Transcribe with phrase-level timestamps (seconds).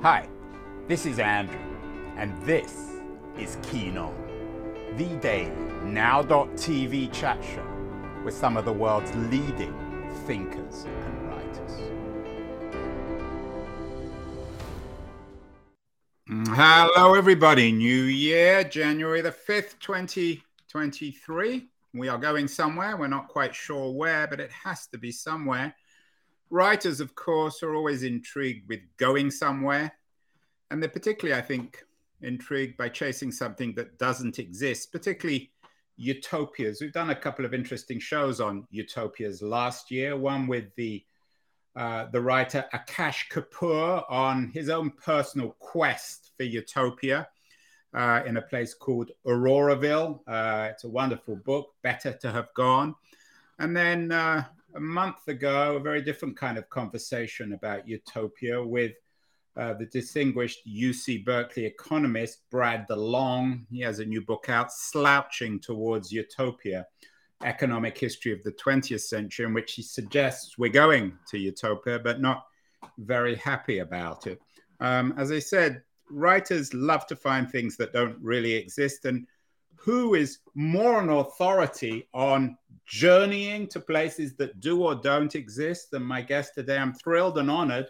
[0.00, 0.28] Hi,
[0.86, 1.58] this is Andrew,
[2.16, 2.92] and this
[3.36, 4.14] is Keen On,
[4.96, 5.50] the daily
[5.82, 7.66] now.tv chat show
[8.24, 9.74] with some of the world's leading
[10.24, 11.72] thinkers and writers.
[16.30, 17.72] Mm, hello, everybody.
[17.72, 21.68] New year, January the 5th, 2023.
[21.94, 22.96] We are going somewhere.
[22.96, 25.74] We're not quite sure where, but it has to be somewhere.
[26.50, 29.92] Writers, of course, are always intrigued with going somewhere.
[30.70, 31.84] And they're particularly, I think,
[32.20, 35.50] intrigued by chasing something that doesn't exist, particularly
[35.96, 36.80] utopias.
[36.80, 41.04] We've done a couple of interesting shows on utopias last year, one with the
[41.76, 47.28] uh, the writer Akash Kapoor on his own personal quest for utopia
[47.94, 50.20] uh, in a place called Auroraville.
[50.26, 52.96] Uh, it's a wonderful book, Better to Have Gone.
[53.60, 54.44] And then uh,
[54.74, 58.92] a month ago, a very different kind of conversation about utopia with
[59.58, 63.64] uh, the distinguished UC Berkeley economist Brad DeLong.
[63.68, 66.86] He has a new book out, Slouching Towards Utopia
[67.42, 72.20] Economic History of the 20th Century, in which he suggests we're going to utopia, but
[72.20, 72.44] not
[72.98, 74.40] very happy about it.
[74.78, 79.06] Um, as I said, writers love to find things that don't really exist.
[79.06, 79.26] And
[79.74, 86.04] who is more an authority on journeying to places that do or don't exist than
[86.04, 86.78] my guest today?
[86.78, 87.88] I'm thrilled and honored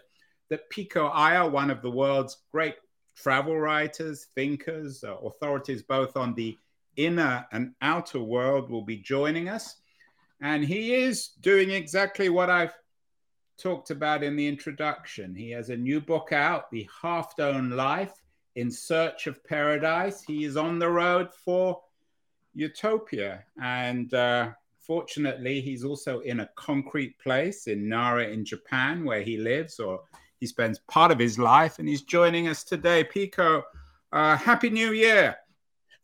[0.49, 2.75] that Pico Iyer, one of the world's great
[3.15, 6.57] travel writers, thinkers, uh, authorities both on the
[6.95, 9.75] inner and outer world, will be joining us.
[10.41, 12.73] And he is doing exactly what I've
[13.57, 15.35] talked about in the introduction.
[15.35, 18.13] He has a new book out, The Half Known Life
[18.55, 20.21] in Search of Paradise.
[20.21, 21.81] He is on the road for
[22.53, 23.43] utopia.
[23.61, 29.37] And uh, fortunately, he's also in a concrete place in Nara in Japan, where he
[29.37, 30.01] lives, or
[30.39, 33.03] he spends part of his life, and he's joining us today.
[33.03, 33.63] Pico,
[34.11, 35.35] uh, Happy New Year.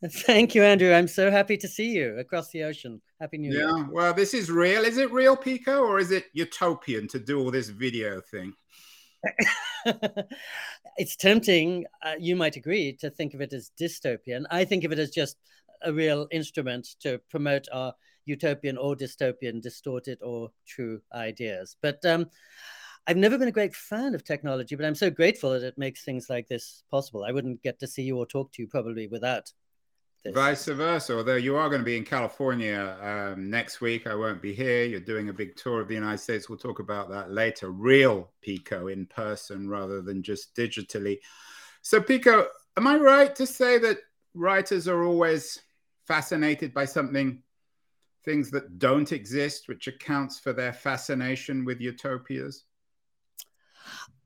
[0.03, 0.93] Thank you, Andrew.
[0.93, 3.01] I'm so happy to see you across the ocean.
[3.19, 3.67] Happy New Year.
[3.67, 4.83] Yeah, well, this is real.
[4.83, 8.53] Is it real, Pico, or is it utopian to do all this video thing?
[10.97, 14.43] it's tempting, uh, you might agree, to think of it as dystopian.
[14.51, 15.37] I think of it as just
[15.81, 17.93] a real instrument to promote our
[18.25, 21.77] utopian or dystopian, distorted or true ideas.
[21.81, 22.27] But um,
[23.07, 26.03] I've never been a great fan of technology, but I'm so grateful that it makes
[26.03, 27.23] things like this possible.
[27.23, 29.51] I wouldn't get to see you or talk to you probably without
[30.23, 30.33] this.
[30.33, 31.15] Vice versa.
[31.15, 34.85] Although you are going to be in California um, next week, I won't be here.
[34.85, 36.49] You're doing a big tour of the United States.
[36.49, 37.69] We'll talk about that later.
[37.69, 41.19] Real Pico in person rather than just digitally.
[41.83, 43.99] So, Pico, am I right to say that
[44.33, 45.61] writers are always
[46.07, 47.43] fascinated by something,
[48.23, 52.63] things that don't exist, which accounts for their fascination with utopias?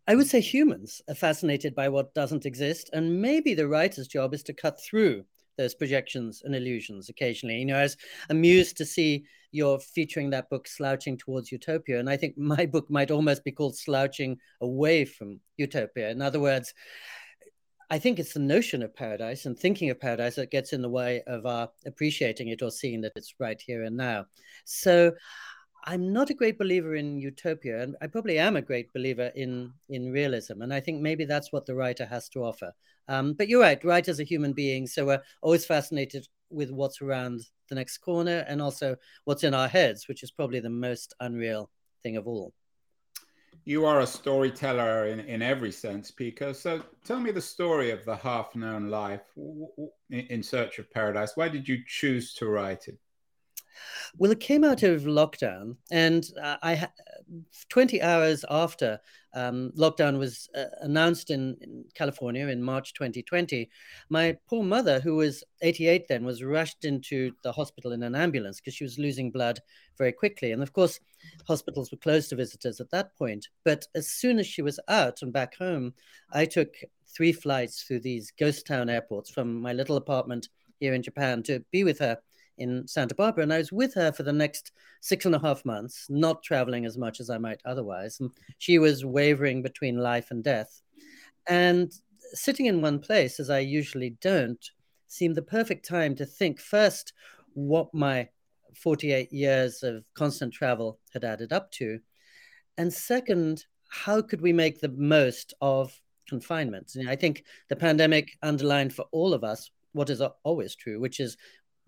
[0.07, 4.33] I would say humans are fascinated by what doesn't exist, and maybe the writer's job
[4.33, 5.23] is to cut through
[5.57, 7.57] those projections and illusions occasionally.
[7.57, 7.97] You know, I was
[8.29, 11.99] amused to see you're featuring that book, Slouching Towards Utopia.
[11.99, 16.09] And I think my book might almost be called Slouching Away from Utopia.
[16.09, 16.73] In other words,
[17.89, 20.89] I think it's the notion of paradise and thinking of paradise that gets in the
[20.89, 24.27] way of our appreciating it or seeing that it's right here and now.
[24.65, 25.13] So
[25.85, 29.73] I'm not a great believer in utopia, and I probably am a great believer in
[29.89, 30.61] in realism.
[30.61, 32.73] And I think maybe that's what the writer has to offer.
[33.07, 37.41] Um, but you're right, writers are human beings, so we're always fascinated with what's around
[37.69, 38.95] the next corner and also
[39.25, 41.69] what's in our heads, which is probably the most unreal
[42.03, 42.53] thing of all.
[43.65, 46.53] You are a storyteller in, in every sense, Pico.
[46.53, 49.21] So tell me the story of the half known life
[50.09, 51.33] in search of paradise.
[51.35, 52.97] Why did you choose to write it?
[54.17, 56.87] Well, it came out of lockdown, and uh, I
[57.69, 58.99] 20 hours after
[59.33, 63.69] um, lockdown was uh, announced in, in, California in March 2020,
[64.09, 68.59] my poor mother, who was 88 then, was rushed into the hospital in an ambulance
[68.59, 69.59] because she was losing blood
[69.97, 70.51] very quickly.
[70.51, 70.99] And of course,
[71.47, 73.47] hospitals were closed to visitors at that point.
[73.63, 75.93] But as soon as she was out and back home,
[76.31, 76.73] I took
[77.07, 80.49] three flights through these ghost town airports from my little apartment
[80.79, 82.17] here in Japan to be with her
[82.59, 83.43] in Santa Barbara.
[83.43, 84.71] And I was with her for the next
[85.01, 88.19] six and a half months, not traveling as much as I might otherwise.
[88.19, 90.81] And she was wavering between life and death.
[91.47, 91.91] And
[92.33, 94.63] sitting in one place, as I usually don't,
[95.07, 97.13] seemed the perfect time to think first
[97.53, 98.29] what my
[98.75, 101.99] 48 years of constant travel had added up to.
[102.77, 106.91] And second, how could we make the most of confinement?
[107.07, 111.35] I think the pandemic underlined for all of us what is always true, which is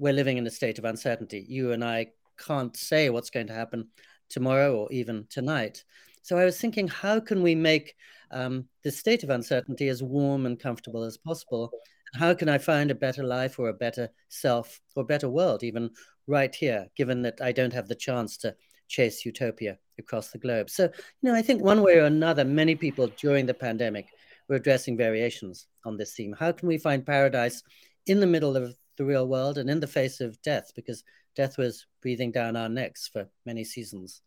[0.01, 1.45] we're living in a state of uncertainty.
[1.47, 3.87] You and I can't say what's going to happen
[4.29, 5.83] tomorrow or even tonight.
[6.23, 7.93] So I was thinking, how can we make
[8.31, 11.69] um, this state of uncertainty as warm and comfortable as possible?
[12.15, 15.91] How can I find a better life or a better self or better world, even
[16.25, 18.55] right here, given that I don't have the chance to
[18.87, 20.71] chase utopia across the globe?
[20.71, 24.07] So, you know, I think one way or another, many people during the pandemic
[24.49, 26.35] were addressing variations on this theme.
[26.37, 27.61] How can we find paradise
[28.07, 30.71] in the middle of the real world and in the face of death?
[30.75, 31.03] Because
[31.35, 34.21] death was breathing down our necks for many seasons.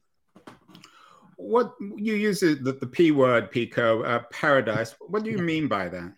[1.36, 4.94] What you use the, the P word, Pico, uh, paradise.
[5.00, 6.12] What do you mean by that?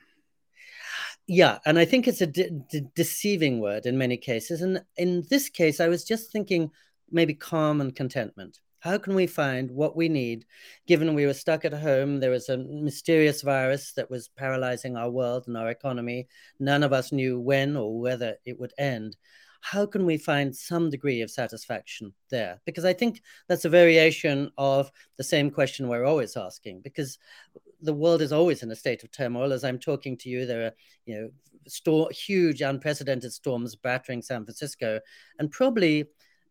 [1.26, 4.62] Yeah, and I think it's a de- de- deceiving word in many cases.
[4.62, 6.70] And in this case, I was just thinking
[7.10, 8.60] maybe calm and contentment.
[8.86, 10.46] How can we find what we need,
[10.86, 12.20] given we were stuck at home?
[12.20, 16.28] There was a mysterious virus that was paralyzing our world and our economy.
[16.60, 19.16] None of us knew when or whether it would end
[19.60, 22.60] how can we find some degree of satisfaction there?
[22.64, 27.18] Because I think that's a variation of the same question we're always asking, because
[27.82, 29.52] the world is always in a state of turmoil.
[29.52, 30.72] As I'm talking to you, there are,
[31.06, 31.30] you know,
[31.66, 35.00] store, huge, unprecedented storms battering San Francisco,
[35.40, 36.04] and probably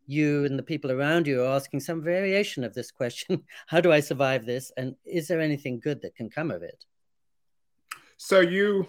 [0.07, 3.91] you and the people around you are asking some variation of this question how do
[3.91, 6.85] i survive this and is there anything good that can come of it
[8.17, 8.87] so you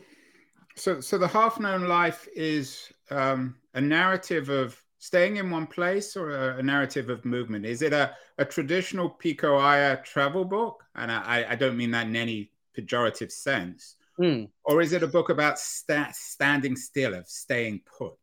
[0.75, 6.17] so so the half known life is um a narrative of staying in one place
[6.17, 7.65] or a, a narrative of movement?
[7.65, 10.83] Is it a, a traditional Pico Iyer travel book?
[10.97, 13.97] And I, I don't mean that in any pejorative sense.
[14.19, 14.49] Mm.
[14.65, 18.15] Or is it a book about sta- standing still, of staying put?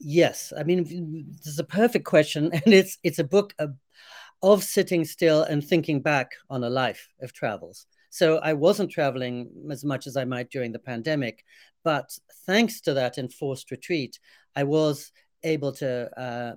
[0.00, 3.74] Yes, I mean this is a perfect question, and it's it's a book of,
[4.42, 7.86] of sitting still and thinking back on a life of travels.
[8.08, 11.44] So I wasn't traveling as much as I might during the pandemic,
[11.84, 12.10] but
[12.46, 14.18] thanks to that enforced retreat,
[14.56, 15.12] I was
[15.44, 16.54] able to uh,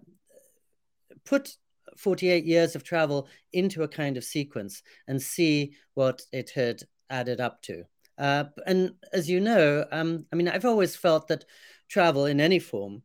[1.26, 1.56] put
[1.98, 7.40] 48 years of travel into a kind of sequence and see what it had added
[7.40, 7.84] up to.
[8.18, 11.46] Uh, and as you know, um, I mean, I've always felt that
[11.88, 13.04] travel in any form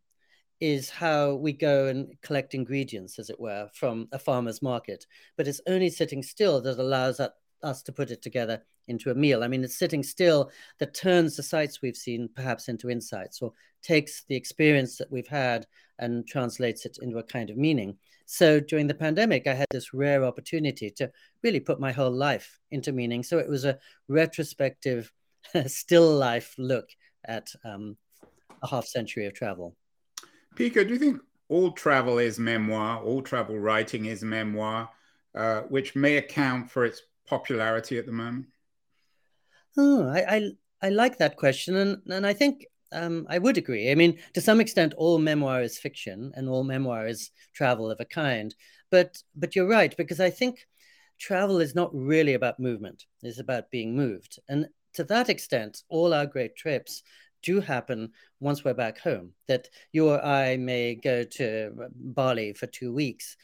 [0.60, 5.06] is how we go and collect ingredients, as it were, from a farmer's market.
[5.36, 9.14] But it's only sitting still that allows that, us to put it together into a
[9.14, 9.44] meal.
[9.44, 13.52] I mean, it's sitting still that turns the sights we've seen perhaps into insights or
[13.82, 15.66] takes the experience that we've had
[15.98, 17.96] and translates it into a kind of meaning.
[18.26, 21.10] So during the pandemic, I had this rare opportunity to
[21.42, 23.22] really put my whole life into meaning.
[23.22, 23.78] So it was a
[24.08, 25.12] retrospective,
[25.66, 26.88] still life look
[27.24, 27.96] at um,
[28.62, 29.76] a half century of travel.
[30.58, 34.90] Pico, do you think all travel is memoir, all travel writing is memoir,
[35.36, 38.46] uh, which may account for its popularity at the moment?
[39.76, 40.50] Oh, I, I,
[40.82, 43.92] I like that question, and and I think um, I would agree.
[43.92, 48.00] I mean, to some extent, all memoir is fiction, and all memoir is travel of
[48.00, 48.52] a kind.
[48.90, 50.66] But but you're right because I think
[51.20, 56.12] travel is not really about movement; it's about being moved, and to that extent, all
[56.12, 57.04] our great trips
[57.42, 59.32] do happen once we're back home.
[59.46, 63.36] That you or I may go to uh, Bali for two weeks,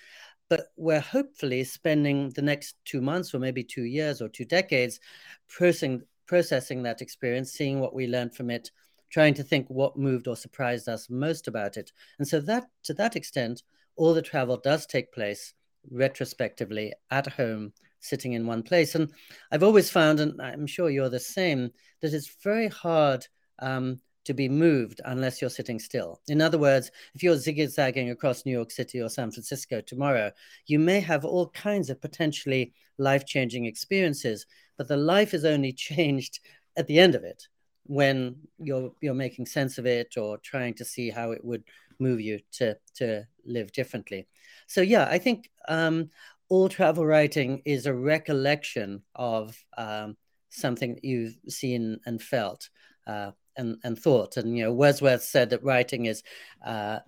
[0.49, 5.00] but we're hopefully spending the next two months or maybe two years or two decades
[5.49, 8.70] processing, processing that experience, seeing what we learned from it,
[9.11, 11.93] trying to think what moved or surprised us most about it.
[12.19, 13.62] And so that to that extent,
[13.96, 15.55] all the travel does take place
[15.91, 18.94] retrospectively at home, sitting in one place.
[18.94, 19.11] And
[19.50, 21.70] I've always found, and I'm sure you're the same,
[22.01, 23.27] that it's very hard
[23.61, 26.20] um, to be moved unless you're sitting still.
[26.29, 30.32] In other words, if you're zigzagging across New York City or San Francisco tomorrow,
[30.67, 34.46] you may have all kinds of potentially life changing experiences,
[34.79, 36.41] but the life is only changed
[36.77, 37.49] at the end of it
[37.87, 41.63] when you're you're making sense of it or trying to see how it would
[41.99, 44.27] move you to to live differently.
[44.67, 46.11] So yeah, I think um,
[46.49, 50.17] all travel writing is a recollection of um,
[50.49, 52.70] something that you've seen and felt.
[53.06, 54.37] Uh, and, and thought.
[54.37, 56.23] And you know, Wordsworth said that writing is
[56.65, 57.01] uh,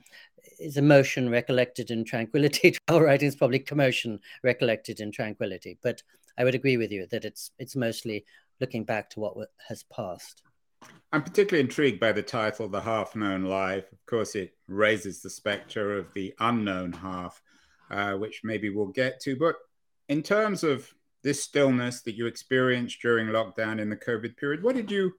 [0.59, 2.71] is emotion recollected in tranquility.
[2.89, 5.79] Travel writing is probably commotion recollected in tranquility.
[5.83, 6.03] But
[6.39, 8.25] I would agree with you that it's it's mostly
[8.61, 9.37] looking back to what
[9.69, 10.43] has passed.
[11.13, 13.91] I'm particularly intrigued by the title, The Half Known Life.
[13.93, 17.41] Of course, it raises the specter of the unknown half,
[17.91, 19.37] uh, which maybe we'll get to.
[19.37, 19.57] But
[20.09, 24.77] in terms of this stillness that you experienced during lockdown in the COVID period, what
[24.77, 25.13] did you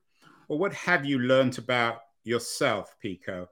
[0.47, 3.47] or what have you learned about yourself, Pico?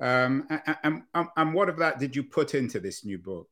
[0.00, 0.46] Um,
[0.84, 3.48] and, and, and what of that did you put into this new book?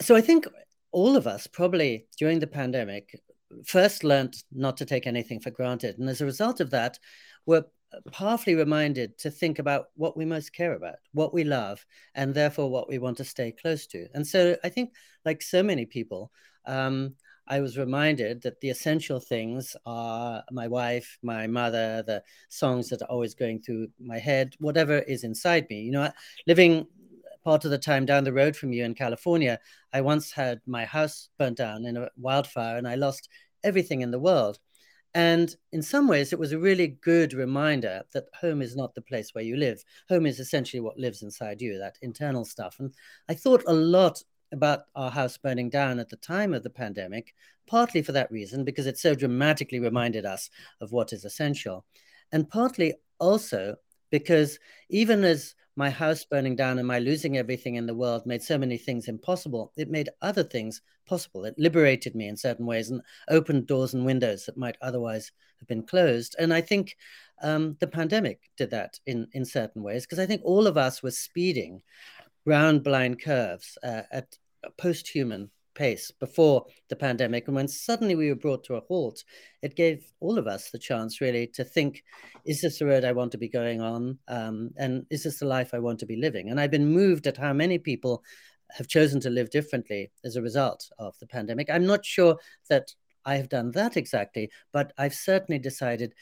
[0.00, 0.46] So I think
[0.92, 3.20] all of us probably during the pandemic
[3.64, 5.98] first learned not to take anything for granted.
[5.98, 6.98] And as a result of that,
[7.46, 7.64] we're
[8.12, 11.84] powerfully reminded to think about what we most care about, what we love,
[12.14, 14.06] and therefore what we want to stay close to.
[14.14, 14.92] And so I think,
[15.24, 16.30] like so many people,
[16.66, 17.14] um,
[17.48, 23.02] I was reminded that the essential things are my wife, my mother, the songs that
[23.02, 25.80] are always going through my head, whatever is inside me.
[25.80, 26.12] You know,
[26.46, 26.86] living
[27.44, 29.58] part of the time down the road from you in California,
[29.92, 33.30] I once had my house burnt down in a wildfire and I lost
[33.64, 34.58] everything in the world.
[35.14, 39.00] And in some ways, it was a really good reminder that home is not the
[39.00, 39.82] place where you live.
[40.10, 42.76] Home is essentially what lives inside you, that internal stuff.
[42.78, 42.92] And
[43.28, 47.34] I thought a lot about our house burning down at the time of the pandemic,
[47.66, 50.50] partly for that reason, because it so dramatically reminded us
[50.80, 51.84] of what is essential.
[52.32, 53.76] And partly also
[54.10, 58.42] because even as my house burning down and my losing everything in the world made
[58.42, 61.44] so many things impossible, it made other things possible.
[61.44, 65.68] It liberated me in certain ways and opened doors and windows that might otherwise have
[65.68, 66.34] been closed.
[66.38, 66.96] And I think
[67.42, 71.02] um, the pandemic did that in, in certain ways, because I think all of us
[71.02, 71.80] were speeding
[72.44, 77.46] round blind curves uh, at a post human pace before the pandemic.
[77.46, 79.22] And when suddenly we were brought to a halt,
[79.62, 82.02] it gave all of us the chance really to think
[82.44, 84.18] is this the road I want to be going on?
[84.26, 86.50] Um, and is this the life I want to be living?
[86.50, 88.24] And I've been moved at how many people
[88.72, 91.70] have chosen to live differently as a result of the pandemic.
[91.70, 92.36] I'm not sure
[92.68, 92.92] that
[93.24, 96.14] I have done that exactly, but I've certainly decided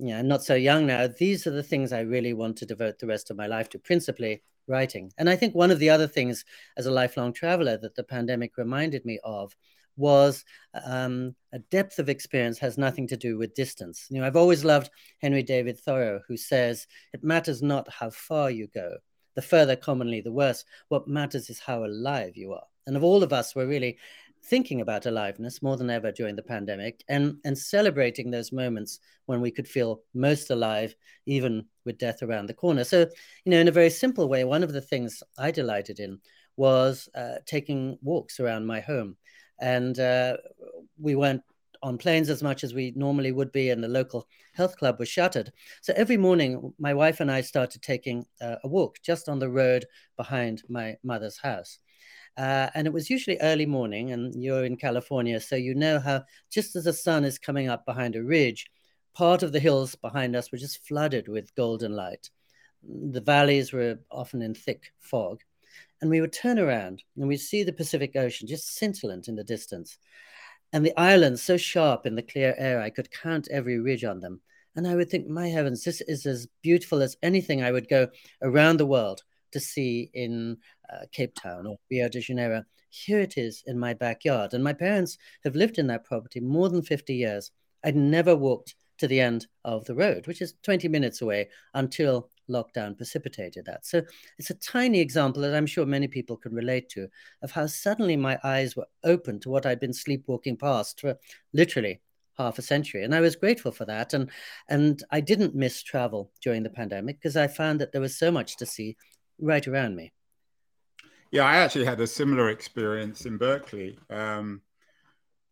[0.00, 1.08] yeah, I'm not so young now.
[1.08, 3.80] These are the things I really want to devote the rest of my life to,
[3.80, 5.12] principally writing.
[5.18, 6.44] And I think one of the other things
[6.76, 9.54] as a lifelong traveler that the pandemic reminded me of
[9.96, 10.44] was
[10.84, 14.06] um, a depth of experience has nothing to do with distance.
[14.08, 18.50] You know, I've always loved Henry David Thoreau, who says, It matters not how far
[18.50, 18.98] you go.
[19.34, 20.64] The further, commonly, the worse.
[20.88, 22.66] What matters is how alive you are.
[22.86, 23.98] And of all of us, we're really
[24.44, 29.40] thinking about aliveness more than ever during the pandemic and, and celebrating those moments when
[29.40, 30.94] we could feel most alive,
[31.26, 32.84] even with death around the corner.
[32.84, 33.00] So,
[33.44, 36.20] you know, in a very simple way, one of the things I delighted in
[36.56, 39.16] was uh, taking walks around my home.
[39.60, 40.36] And uh,
[40.98, 41.42] we weren't
[41.82, 45.08] on planes as much as we normally would be, and the local health club was
[45.08, 45.52] shuttered.
[45.80, 49.48] So every morning, my wife and I started taking uh, a walk just on the
[49.48, 49.84] road
[50.16, 51.78] behind my mother's house.
[52.38, 56.22] Uh, and it was usually early morning, and you're in California, so you know how
[56.50, 58.70] just as the sun is coming up behind a ridge,
[59.12, 62.30] part of the hills behind us were just flooded with golden light.
[62.84, 65.42] The valleys were often in thick fog.
[66.00, 69.42] And we would turn around and we'd see the Pacific Ocean just scintillant in the
[69.42, 69.98] distance.
[70.72, 74.20] And the islands so sharp in the clear air, I could count every ridge on
[74.20, 74.40] them.
[74.76, 78.06] And I would think, my heavens, this is as beautiful as anything I would go
[78.42, 80.56] around the world to see in
[80.92, 82.64] uh, Cape Town or Rio de Janeiro.
[82.90, 84.54] Here it is in my backyard.
[84.54, 87.50] And my parents have lived in that property more than 50 years.
[87.84, 92.30] I'd never walked to the end of the road, which is 20 minutes away until
[92.50, 93.86] lockdown precipitated that.
[93.86, 94.02] So
[94.38, 97.08] it's a tiny example that I'm sure many people can relate to
[97.42, 101.16] of how suddenly my eyes were open to what I'd been sleepwalking past for
[101.52, 102.00] literally
[102.38, 104.30] half a century and i was grateful for that and
[104.68, 108.30] and i didn't miss travel during the pandemic because i found that there was so
[108.30, 108.96] much to see
[109.38, 110.12] right around me.
[111.30, 114.62] Yeah, I actually had a similar experience in Berkeley um,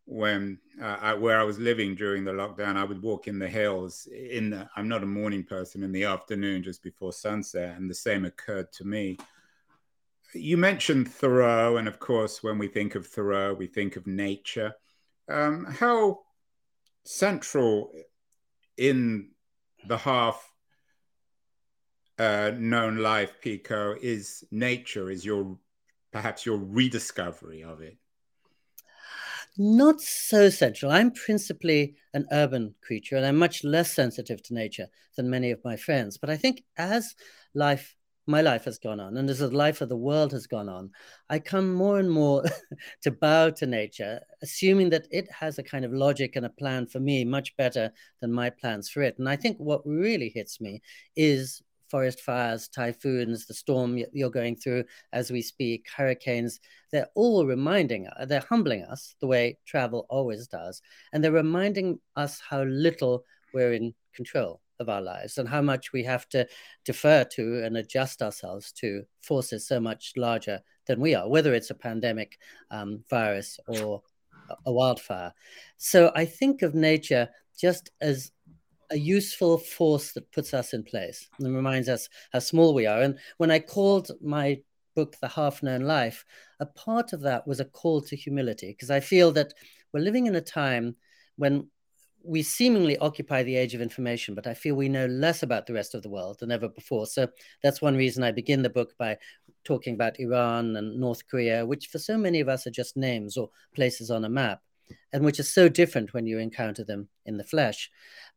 [0.05, 2.77] when uh, I, where I was living during the lockdown.
[2.77, 4.07] I would walk in the hills.
[4.11, 5.83] In the, I'm not a morning person.
[5.83, 9.17] In the afternoon, just before sunset, and the same occurred to me.
[10.33, 14.73] You mentioned Thoreau, and of course, when we think of Thoreau, we think of nature.
[15.29, 16.21] Um, how
[17.03, 17.91] central
[18.77, 19.29] in
[19.87, 20.51] the half
[22.19, 25.57] uh, known life, Pico, is nature, is your
[26.11, 27.97] perhaps your rediscovery of it?
[29.57, 30.91] Not so central.
[30.91, 35.63] I'm principally an urban creature and I'm much less sensitive to nature than many of
[35.63, 36.17] my friends.
[36.17, 37.15] But I think as
[37.55, 37.95] life,
[38.27, 40.91] my life has gone on and as the life of the world has gone on,
[41.29, 42.43] I come more and more
[43.01, 46.85] to bow to nature, assuming that it has a kind of logic and a plan
[46.85, 49.17] for me much better than my plans for it.
[49.17, 50.81] And I think what really hits me
[51.15, 56.59] is forest fires, typhoons, the storm you're going through as we speak, hurricanes,
[56.91, 60.81] they're all reminding, us, they're humbling us the way travel always does.
[61.13, 65.91] And they're reminding us how little we're in control of our lives and how much
[65.91, 66.47] we have to
[66.85, 71.71] defer to and adjust ourselves to forces so much larger than we are, whether it's
[71.71, 72.37] a pandemic,
[72.71, 74.01] um, virus, or
[74.65, 75.33] a wildfire.
[75.77, 78.31] So I think of nature just as
[78.89, 83.01] a useful force that puts us in place and reminds us how small we are.
[83.01, 84.61] And when I called my
[84.95, 86.25] book The Half Known Life,
[86.59, 89.53] a part of that was a call to humility, because I feel that
[89.93, 90.95] we're living in a time
[91.35, 91.67] when
[92.23, 95.73] we seemingly occupy the age of information, but I feel we know less about the
[95.73, 97.05] rest of the world than ever before.
[97.05, 97.27] So
[97.63, 99.17] that's one reason I begin the book by
[99.63, 103.37] talking about Iran and North Korea, which for so many of us are just names
[103.37, 104.61] or places on a map,
[105.13, 107.89] and which are so different when you encounter them in the flesh.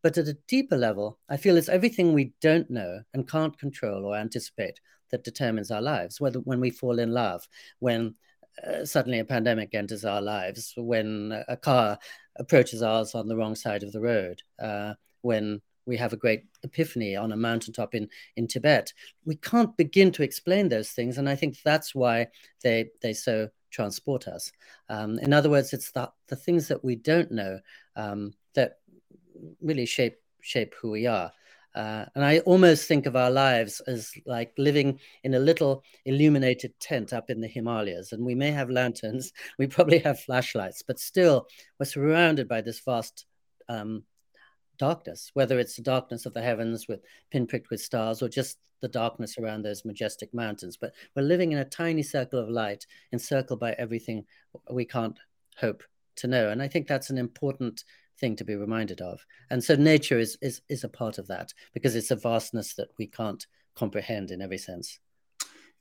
[0.03, 4.05] But at a deeper level, I feel it's everything we don't know and can't control
[4.05, 4.81] or anticipate
[5.11, 7.47] that determines our lives, whether when we fall in love,
[7.81, 8.15] when
[8.67, 11.99] uh, suddenly a pandemic enters our lives, when a car
[12.37, 16.45] approaches ours on the wrong side of the road, uh, when we have a great
[16.63, 18.93] epiphany on a mountaintop in, in Tibet.
[19.25, 21.19] We can't begin to explain those things.
[21.19, 22.29] And I think that's why
[22.63, 24.53] they, they so transport us.
[24.89, 27.61] Um, in other words, it's the, the things that we don't know
[27.97, 28.79] um, that
[29.61, 31.33] really shape shape who we are.
[31.75, 36.79] Uh, and I almost think of our lives as like living in a little illuminated
[36.81, 38.13] tent up in the Himalayas.
[38.13, 41.47] And we may have lanterns, we probably have flashlights, but still
[41.79, 43.27] we're surrounded by this vast
[43.69, 44.03] um,
[44.81, 48.89] darkness, whether it's the darkness of the heavens with pinpricked with stars or just the
[48.89, 50.79] darkness around those majestic mountains.
[50.81, 54.25] But we're living in a tiny circle of light, encircled by everything
[54.71, 55.19] we can't
[55.59, 55.83] hope
[56.17, 56.49] to know.
[56.49, 57.85] And I think that's an important
[58.19, 59.21] thing to be reminded of.
[59.51, 62.89] And so nature is is is a part of that because it's a vastness that
[62.99, 63.47] we can't
[63.77, 64.99] comprehend in every sense.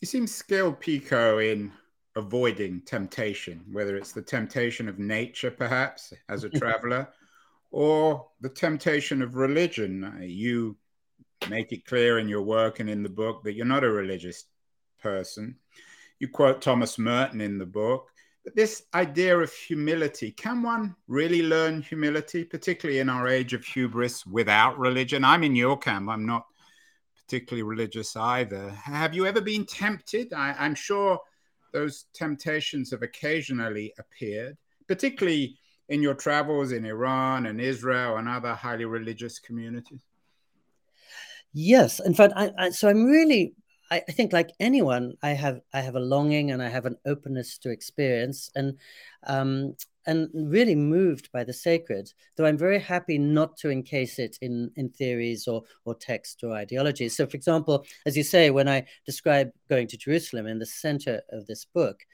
[0.02, 1.72] You seem skilled, Pico, in
[2.16, 7.08] avoiding temptation, whether it's the temptation of nature, perhaps, as a traveler,
[7.72, 10.20] or the temptation of religion.
[10.22, 10.78] You
[11.50, 14.46] make it clear in your work and in the book that you're not a religious
[15.02, 15.56] person.
[16.20, 18.10] You quote Thomas Merton in the book.
[18.44, 23.66] But this idea of humility can one really learn humility particularly in our age of
[23.66, 25.24] hubris without religion?
[25.24, 26.10] I'm in your camp.
[26.10, 26.46] I'm not
[27.22, 28.70] particularly religious either.
[28.70, 30.34] Have you ever been tempted?
[30.34, 31.20] I, am sure
[31.74, 34.58] those temptations have occasionally appeared
[34.90, 35.56] particularly
[35.90, 40.00] in your travels in iran and israel and other highly religious communities
[41.54, 43.54] yes in fact I, I, so i'm really
[43.92, 46.98] I, I, think like anyone, I have I have a longing and I have an
[47.06, 48.78] openness to experience and
[49.26, 52.12] um, and really moved by the sacred.
[52.36, 56.54] Though I'm very happy not to encase it in in theories or or text or
[56.54, 57.16] ideologies.
[57.16, 61.22] So, for example, as you say, when I describe going to Jerusalem in the center
[61.32, 62.06] of this book,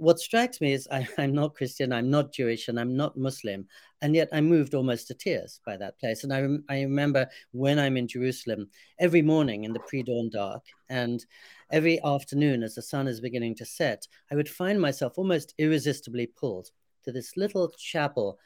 [0.00, 3.66] what strikes me is I, am not Christian, I'm not Jewish, and I'm not Muslim,
[4.00, 6.24] and yet I moved almost to tears by that place.
[6.24, 10.64] And I, rem- I remember when I'm in Jerusalem, every morning in the pre-dawn dark,
[10.88, 11.24] and
[11.70, 16.26] every afternoon as the sun is beginning to set, I would find myself almost irresistibly
[16.26, 16.70] pulled
[17.04, 18.38] to this little chapel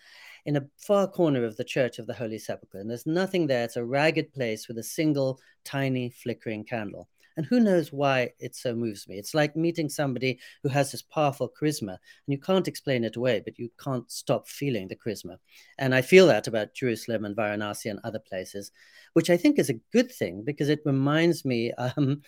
[0.46, 2.78] in a far corner of the Church of the Holy Sepulchre.
[2.78, 3.64] And there's nothing there.
[3.64, 7.08] It's a ragged place with a single tiny flickering candle.
[7.36, 9.18] And who knows why it so moves me?
[9.18, 13.42] It's like meeting somebody who has this powerful charisma, and you can't explain it away,
[13.44, 15.38] but you can't stop feeling the charisma.
[15.78, 18.70] And I feel that about Jerusalem and Varanasi and other places,
[19.14, 22.22] which I think is a good thing because it reminds me, um,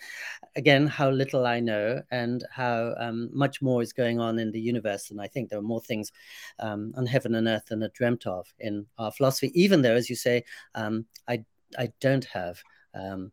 [0.55, 4.59] again, how little I know and how um, much more is going on in the
[4.59, 5.11] universe.
[5.11, 6.11] And I think there are more things
[6.59, 10.09] um, on heaven and earth than are dreamt of in our philosophy, even though, as
[10.09, 10.43] you say,
[10.75, 11.45] um, I,
[11.77, 12.61] I don't have
[12.93, 13.31] um,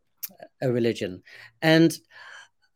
[0.61, 1.23] a religion.
[1.61, 1.97] And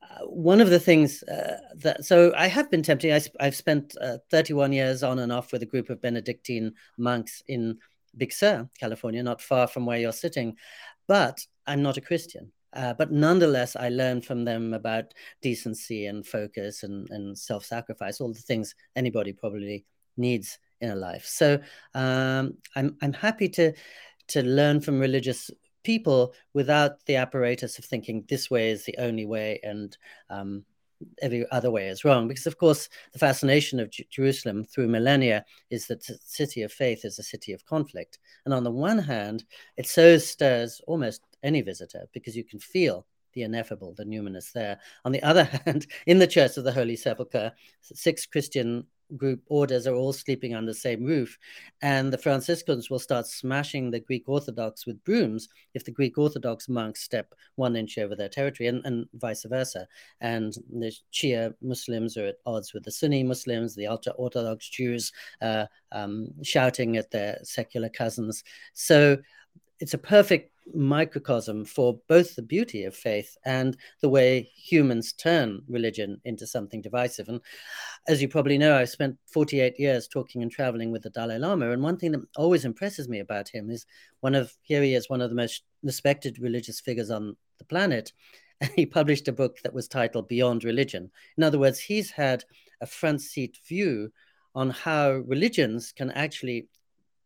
[0.01, 3.29] uh, one of the things uh, that so I have been tempted.
[3.39, 7.43] I, have spent uh, 31 years on and off with a group of Benedictine monks
[7.47, 7.77] in
[8.17, 10.55] Big Sur, California, not far from where you're sitting,
[11.07, 12.51] but I'm not a Christian.
[12.73, 18.21] Uh, but nonetheless, I learned from them about decency and focus and, and self sacrifice,
[18.21, 19.85] all the things anybody probably
[20.17, 21.25] needs in a life.
[21.25, 21.59] So
[21.95, 23.73] um, I'm, I'm happy to,
[24.29, 25.49] to learn from religious
[25.83, 29.97] people without the apparatus of thinking this way is the only way and
[30.29, 30.63] um,
[31.21, 32.27] every other way is wrong.
[32.27, 36.71] Because, of course, the fascination of J- Jerusalem through millennia is that the city of
[36.71, 38.19] faith is a city of conflict.
[38.45, 39.45] And on the one hand,
[39.77, 44.79] it so stirs almost any visitor because you can feel the ineffable, the numinous there.
[45.05, 48.85] On the other hand, in the Church of the Holy Sepulchre, six Christian
[49.17, 51.37] group orders are all sleeping on the same roof.
[51.81, 56.69] And the Franciscans will start smashing the Greek Orthodox with brooms if the Greek Orthodox
[56.69, 59.87] monks step one inch over their territory, and, and vice versa.
[60.21, 65.11] And the Shia Muslims are at odds with the Sunni Muslims, the ultra Orthodox Jews
[65.41, 68.43] uh, um, shouting at their secular cousins.
[68.73, 69.17] So
[69.79, 75.61] it's a perfect microcosm for both the beauty of faith and the way humans turn
[75.67, 77.29] religion into something divisive.
[77.29, 77.41] And
[78.07, 81.71] as you probably know, I've spent 48 years talking and traveling with the Dalai Lama.
[81.71, 83.85] And one thing that always impresses me about him is
[84.21, 88.13] one of, here he is, one of the most respected religious figures on the planet.
[88.61, 91.09] And he published a book that was titled Beyond Religion.
[91.37, 92.43] In other words, he's had
[92.81, 94.11] a front seat view
[94.53, 96.67] on how religions can actually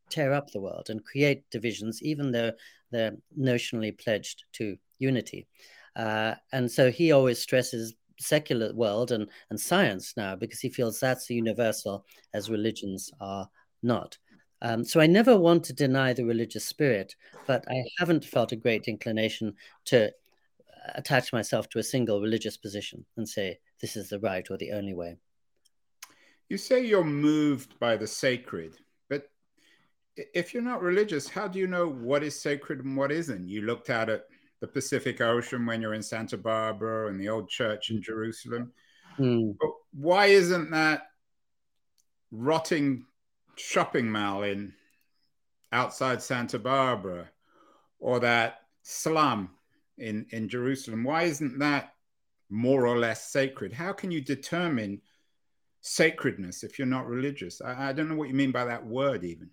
[0.09, 2.51] tear up the world and create divisions, even though
[2.93, 5.47] they're notionally pledged to unity.
[5.95, 10.99] Uh, and so he always stresses secular world and, and science now because he feels
[10.99, 13.49] that's universal as religions are
[13.81, 14.17] not.
[14.61, 17.15] Um, so I never want to deny the religious spirit,
[17.47, 20.11] but I haven't felt a great inclination to
[20.95, 24.71] attach myself to a single religious position and say this is the right or the
[24.71, 25.17] only way.
[26.49, 28.77] You say you're moved by the sacred,
[30.15, 33.47] if you're not religious, how do you know what is sacred and what isn't?
[33.47, 34.23] You looked out at
[34.61, 38.71] the Pacific Ocean when you're in Santa Barbara and the old church in Jerusalem.
[39.19, 39.55] Mm.
[39.59, 41.07] But why isn't that
[42.31, 43.05] rotting
[43.55, 44.73] shopping mall in
[45.71, 47.29] outside Santa Barbara
[47.99, 49.49] or that slum
[49.97, 51.93] in, in Jerusalem, why isn't that
[52.49, 53.73] more or less sacred?
[53.73, 55.01] How can you determine
[55.81, 57.61] sacredness if you're not religious?
[57.61, 59.49] I, I don't know what you mean by that word, even.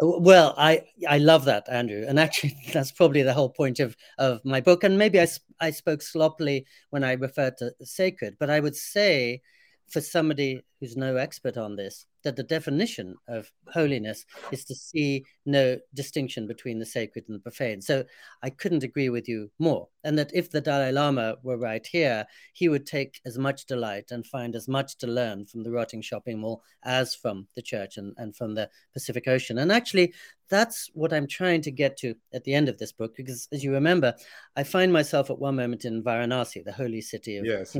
[0.00, 4.44] Well, I I love that, Andrew, and actually that's probably the whole point of of
[4.44, 4.84] my book.
[4.84, 5.26] And maybe I
[5.60, 9.42] I spoke sloppily when I referred to sacred, but I would say
[9.88, 15.24] for somebody who's no expert on this that the definition of holiness is to see
[15.46, 17.80] no distinction between the sacred and the profane.
[17.80, 18.04] So
[18.42, 19.88] I couldn't agree with you more.
[20.04, 24.10] And that if the Dalai Lama were right here, he would take as much delight
[24.10, 27.96] and find as much to learn from the rotting shopping mall as from the church
[27.96, 29.58] and, and from the Pacific Ocean.
[29.58, 30.12] And actually,
[30.50, 33.62] that's what I'm trying to get to at the end of this book, because as
[33.62, 34.14] you remember,
[34.56, 37.76] I find myself at one moment in Varanasi, the holy city of yes.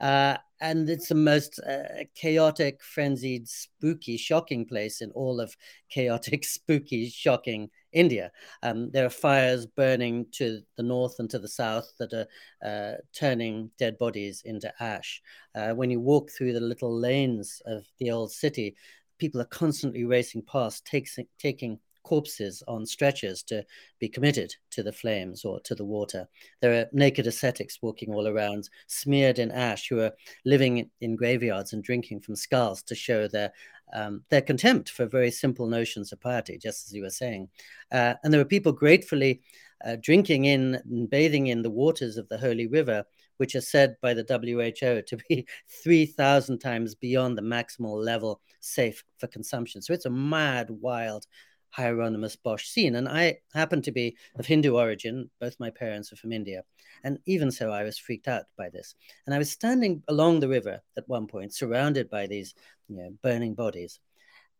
[0.00, 5.56] Uh, and it's the most uh, chaotic, frenzied, spooky, shocking place in all of
[5.88, 8.30] chaotic, spooky, shocking India.
[8.62, 12.26] Um, there are fires burning to the north and to the south that are
[12.66, 15.20] uh, turning dead bodies into ash.
[15.54, 18.76] Uh, when you walk through the little lanes of the old city,
[19.18, 23.64] people are constantly racing past, takes, taking corpses on stretchers to
[23.98, 26.28] be committed to the flames or to the water.
[26.60, 30.12] There are naked ascetics walking all around, smeared in ash, who are
[30.44, 33.52] living in graveyards and drinking from skulls to show their
[33.94, 37.48] um, their contempt for very simple notions of piety, just as you were saying.
[37.90, 39.42] Uh, and there are people gratefully
[39.84, 43.04] uh, drinking in and bathing in the waters of the holy river,
[43.36, 45.46] which are said by the WHO to be
[45.82, 49.82] 3,000 times beyond the maximal level safe for consumption.
[49.82, 51.26] So it's a mad, wild
[51.72, 52.94] Hieronymus Bosch scene.
[52.96, 55.30] And I happen to be of Hindu origin.
[55.40, 56.62] Both my parents are from India.
[57.04, 58.94] And even so, I was freaked out by this.
[59.26, 62.54] And I was standing along the river at one point, surrounded by these
[62.88, 63.98] you know, burning bodies.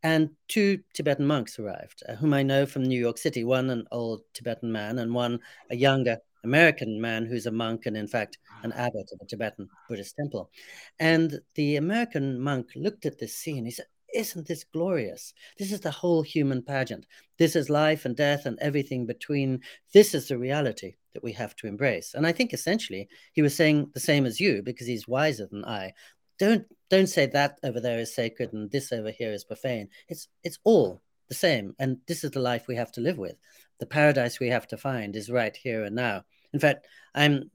[0.03, 3.87] And two Tibetan monks arrived, uh, whom I know from New York City one, an
[3.93, 5.39] old Tibetan man, and one,
[5.71, 9.69] a younger American man who's a monk and, in fact, an abbot of a Tibetan
[9.89, 10.51] Buddhist temple.
[10.99, 13.65] And the American monk looked at this scene.
[13.65, 15.35] He said, isn't this glorious?
[15.59, 17.07] This is the whole human pageant.
[17.39, 19.61] This is life and death and everything between.
[19.93, 22.15] This is the reality that we have to embrace.
[22.15, 25.65] And I think essentially he was saying the same as you because he's wiser than
[25.65, 25.93] I.
[26.39, 29.89] Don't don't say that over there is sacred and this over here is profane.
[30.09, 31.75] It's it's all the same.
[31.79, 33.37] And this is the life we have to live with.
[33.81, 36.25] The paradise we have to find is right here and now.
[36.53, 37.51] In fact, I'm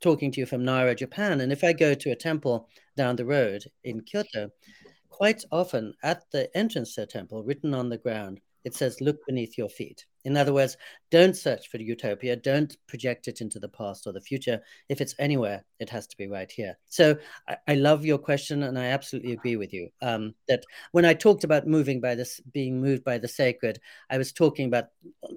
[0.00, 3.24] talking to you from Nara, Japan, and if I go to a temple down the
[3.24, 4.50] road in Kyoto,
[5.20, 9.18] quite often at the entrance to a temple, written on the ground, it says, Look
[9.26, 10.06] beneath your feet.
[10.24, 10.78] In other words,
[11.10, 14.62] don't search for utopia, don't project it into the past or the future.
[14.88, 16.78] If it's anywhere, it has to be right here.
[16.88, 21.04] So I, I love your question, and I absolutely agree with you um, that when
[21.04, 23.78] I talked about moving by this, being moved by the sacred,
[24.08, 24.86] I was talking about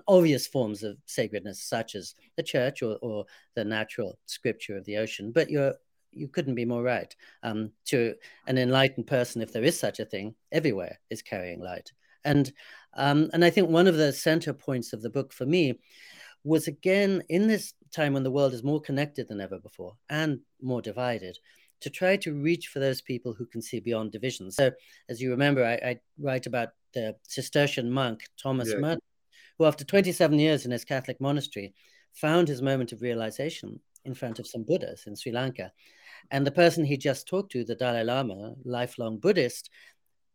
[0.08, 4.96] obvious forms of sacredness, such as the church or, or the natural scripture of the
[4.96, 5.34] ocean.
[5.34, 5.74] But you're
[6.13, 7.15] you couldn't be more right.
[7.41, 8.15] Um, to
[8.47, 11.91] an enlightened person, if there is such a thing, everywhere is carrying light.
[12.26, 12.52] And
[12.95, 15.80] um, and I think one of the center points of the book for me
[16.43, 20.39] was again in this time when the world is more connected than ever before and
[20.62, 21.38] more divided,
[21.82, 24.49] to try to reach for those people who can see beyond division.
[24.52, 24.71] So,
[25.10, 28.80] as you remember, I, I write about the Cistercian monk Thomas yeah.
[28.80, 29.02] Merton,
[29.58, 31.73] who, after 27 years in his Catholic monastery,
[32.13, 35.71] found his moment of realization in front of some Buddhas in Sri Lanka.
[36.31, 39.69] And the person he just talked to, the Dalai Lama, lifelong Buddhist,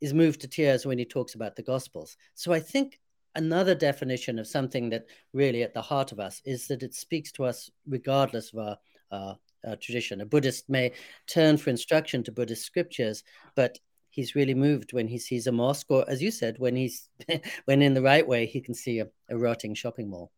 [0.00, 2.16] is moved to tears when he talks about the Gospels.
[2.34, 3.00] So I think
[3.34, 7.32] another definition of something that really at the heart of us is that it speaks
[7.32, 8.76] to us regardless of our,
[9.10, 10.20] our, our tradition.
[10.20, 10.92] A Buddhist may
[11.26, 13.24] turn for instruction to Buddhist scriptures,
[13.54, 13.78] but
[14.10, 17.08] he's really moved when he sees a mosque, or as you said, when he's
[17.64, 20.32] when in the right way he can see a, a rotting shopping mall.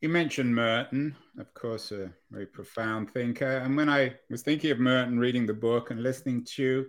[0.00, 3.58] You mentioned Merton, of course, a very profound thinker.
[3.58, 6.86] And when I was thinking of Merton, reading the book and listening to you,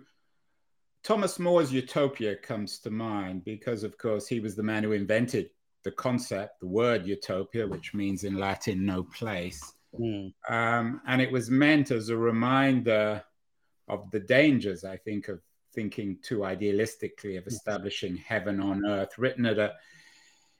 [1.04, 5.48] Thomas More's Utopia comes to mind because, of course, he was the man who invented
[5.84, 9.72] the concept, the word utopia, which means in Latin no place.
[9.98, 10.34] Mm.
[10.48, 13.24] Um, and it was meant as a reminder
[13.88, 15.40] of the dangers, I think, of
[15.74, 19.74] thinking too idealistically of establishing heaven on earth, written at a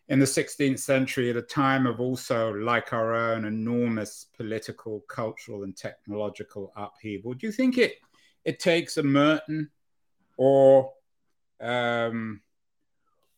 [0.08, 5.64] in the 16th century at a time of also like our own enormous political cultural
[5.64, 7.34] and technological upheaval.
[7.34, 7.96] Do you think it
[8.44, 9.70] it takes a merton
[10.38, 10.92] or
[11.60, 12.40] um,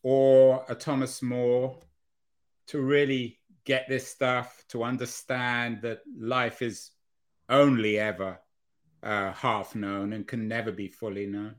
[0.03, 1.77] or a thomas more
[2.67, 6.91] to really get this stuff to understand that life is
[7.49, 8.39] only ever
[9.03, 11.55] uh, half known and can never be fully known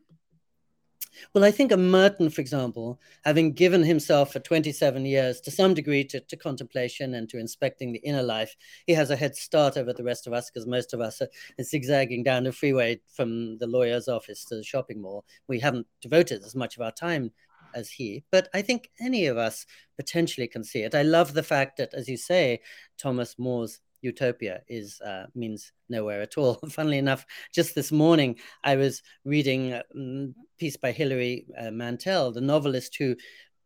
[1.35, 5.75] well, I think a Merton, for example, having given himself for 27 years to some
[5.75, 9.77] degree to, to contemplation and to inspecting the inner life, he has a head start
[9.77, 11.29] over the rest of us because most of us are
[11.62, 15.25] zigzagging down the freeway from the lawyer's office to the shopping mall.
[15.48, 17.33] We haven't devoted as much of our time
[17.75, 20.94] as he, but I think any of us potentially can see it.
[20.94, 22.61] I love the fact that, as you say,
[22.98, 26.54] Thomas More's utopia is uh, means nowhere at all.
[26.70, 32.32] Funnily enough, just this morning I was reading a mm, piece by Hilary uh, Mantel,
[32.32, 33.16] the novelist who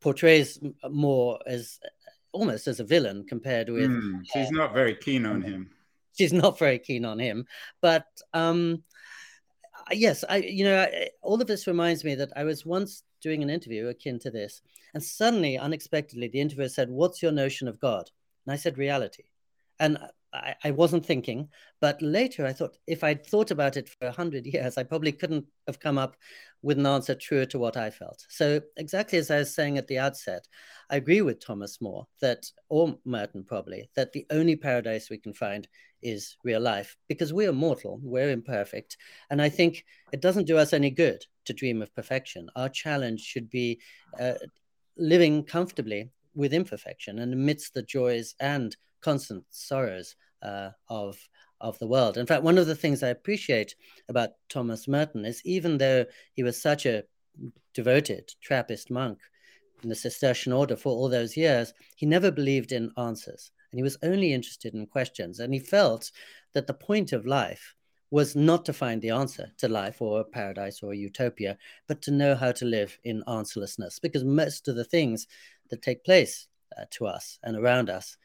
[0.00, 1.80] portrays More as
[2.32, 3.90] almost as a villain compared with.
[3.90, 5.70] Mm, she's uh, not very keen on him.
[6.16, 7.46] She's not very keen on him,
[7.82, 8.82] but um,
[9.90, 13.42] yes, I you know I, all of this reminds me that I was once doing
[13.42, 14.62] an interview akin to this,
[14.94, 18.10] and suddenly, unexpectedly, the interviewer said, "What's your notion of God?"
[18.46, 19.24] And I said, "Reality."
[19.78, 19.98] And
[20.36, 21.48] I, I, wasn't thinking,
[21.80, 25.12] but later I thought if I'd thought about it for a hundred years, I probably
[25.12, 26.16] couldn't have come up
[26.62, 28.24] with an answer truer to what I felt.
[28.28, 30.46] So exactly as I was saying at the outset,
[30.90, 35.32] I agree with Thomas More that, or Merton probably, that the only paradise we can
[35.32, 35.66] find
[36.02, 38.96] is real life because we are mortal, we're imperfect,
[39.30, 42.50] and I think it doesn't do us any good to dream of perfection.
[42.54, 43.80] Our challenge should be
[44.20, 44.34] uh,
[44.96, 51.18] living comfortably with imperfection and amidst the joys and constant sorrows uh, of
[51.60, 52.18] of the world.
[52.18, 53.74] In fact, one of the things I appreciate
[54.08, 57.04] about Thomas Merton is even though he was such a
[57.72, 59.18] devoted Trappist monk
[59.82, 63.82] in the Cistercian order for all those years, he never believed in answers and he
[63.82, 65.40] was only interested in questions.
[65.40, 66.10] And he felt
[66.54, 67.74] that the point of life
[68.10, 72.34] was not to find the answer to life or paradise or utopia, but to know
[72.34, 75.26] how to live in answerlessness because most of the things
[75.70, 76.46] that take place
[76.78, 78.16] uh, to us and around us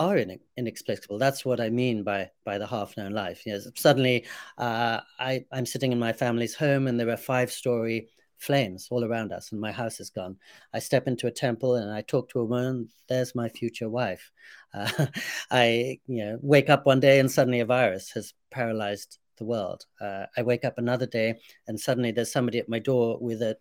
[0.00, 1.18] are in, inexplicable.
[1.18, 3.44] That's what I mean by by the half known life.
[3.46, 4.26] You know, suddenly,
[4.58, 8.08] uh, I I'm sitting in my family's home and there are five story
[8.38, 10.38] flames all around us, and my house is gone.
[10.72, 12.88] I step into a temple and I talk to a woman.
[13.08, 14.32] There's my future wife.
[14.72, 15.06] Uh,
[15.50, 19.84] I you know wake up one day and suddenly a virus has paralyzed the world.
[20.00, 23.56] Uh, I wake up another day and suddenly there's somebody at my door with a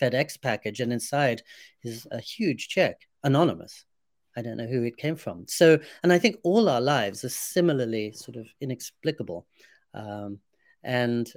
[0.00, 1.42] FedEx package, and inside
[1.82, 3.86] is a huge check, anonymous.
[4.36, 5.46] I don't know who it came from.
[5.46, 9.46] So, and I think all our lives are similarly sort of inexplicable.
[9.94, 10.38] Um,
[10.82, 11.30] and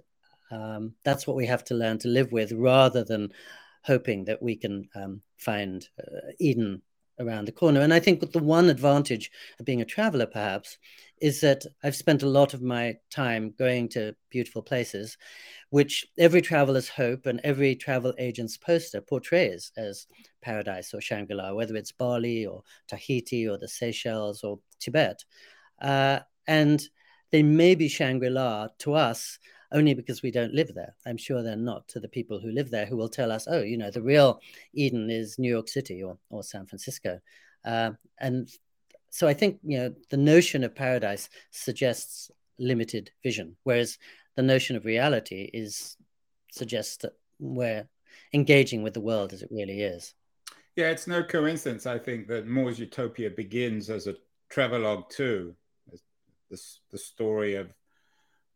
[0.52, 3.32] um, that's what we have to learn to live with rather than
[3.84, 6.82] hoping that we can um, find uh, Eden
[7.20, 7.82] around the corner.
[7.82, 10.78] And I think the one advantage of being a traveler, perhaps,
[11.22, 15.18] is that I've spent a lot of my time going to beautiful places,
[15.70, 20.08] which every traveler's hope and every travel agent's poster portrays as
[20.42, 25.24] paradise or Shangri La, whether it's Bali or Tahiti or the Seychelles or Tibet.
[25.82, 26.84] Uh, and
[27.32, 29.40] they may be Shangri La to us
[29.72, 30.96] only because we don't live there.
[31.06, 33.62] I'm sure they're not to the people who live there who will tell us, oh,
[33.62, 34.40] you know, the real
[34.74, 37.20] Eden is New York City or, or San Francisco.
[37.64, 38.50] Uh, and
[39.10, 43.98] so I think, you know, the notion of paradise suggests limited vision, whereas
[44.36, 45.98] the notion of reality is
[46.52, 47.88] suggests that we're
[48.34, 50.14] engaging with the world as it really is.
[50.76, 54.16] Yeah, it's no coincidence, I think, that More's Utopia begins as a
[54.50, 55.56] travelogue too.
[56.50, 57.74] The, the story of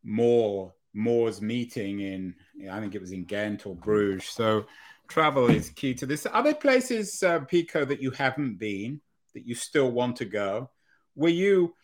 [0.04, 2.34] More More's meeting in,
[2.70, 4.28] I think it was in Ghent or Bruges.
[4.28, 4.66] So
[5.08, 6.26] travel is key to this.
[6.32, 9.00] Other places, uh, Pico, that you haven't been,
[9.34, 10.70] that you still want to go?
[11.14, 11.74] Were you,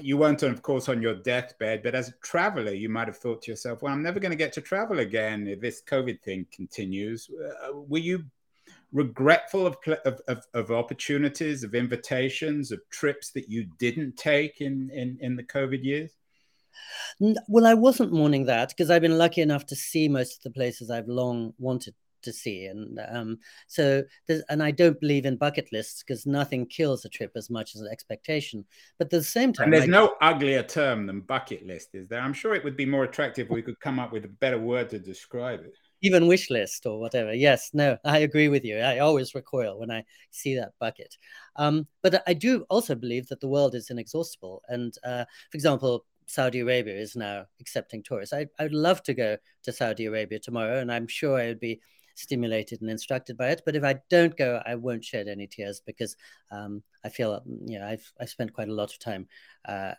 [0.00, 3.42] you weren't, of course, on your deathbed, but as a traveler, you might have thought
[3.42, 6.46] to yourself, well, I'm never going to get to travel again if this COVID thing
[6.52, 7.30] continues.
[7.30, 8.24] Uh, were you
[8.92, 14.90] regretful of, of, of, of, opportunities, of invitations, of trips that you didn't take in,
[14.90, 16.12] in, in the COVID years?
[17.48, 20.50] Well, I wasn't mourning that because I've been lucky enough to see most of the
[20.50, 22.66] places I've long wanted to see.
[22.66, 24.02] And um, so,
[24.48, 27.80] and I don't believe in bucket lists because nothing kills a trip as much as
[27.80, 28.64] an expectation.
[28.98, 32.08] But at the same time, and there's I, no uglier term than bucket list, is
[32.08, 32.20] there?
[32.20, 34.58] I'm sure it would be more attractive if we could come up with a better
[34.58, 35.74] word to describe it.
[36.02, 37.34] Even wish list or whatever.
[37.34, 38.78] Yes, no, I agree with you.
[38.78, 41.14] I always recoil when I see that bucket.
[41.56, 44.62] Um, but I do also believe that the world is inexhaustible.
[44.68, 48.32] And uh, for example, Saudi Arabia is now accepting tourists.
[48.32, 51.80] I, I'd love to go to Saudi Arabia tomorrow, and I'm sure I would be
[52.14, 53.62] stimulated and instructed by it.
[53.66, 56.14] But if I don't go, I won't shed any tears because
[56.52, 59.26] um, I feel, you know, I've I've spent quite a lot of time
[59.66, 59.94] uh,